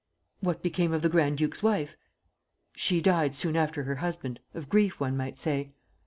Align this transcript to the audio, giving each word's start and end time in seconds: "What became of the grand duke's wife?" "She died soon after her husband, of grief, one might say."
"What 0.39 0.63
became 0.63 0.93
of 0.93 1.03
the 1.03 1.09
grand 1.09 1.37
duke's 1.37 1.61
wife?" 1.61 1.95
"She 2.73 3.01
died 3.01 3.35
soon 3.35 3.55
after 3.55 3.83
her 3.83 3.97
husband, 3.97 4.39
of 4.55 4.67
grief, 4.67 4.99
one 4.99 5.15
might 5.15 5.37
say." 5.37 5.73